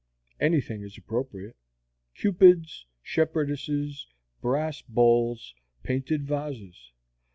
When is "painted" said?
5.83-6.23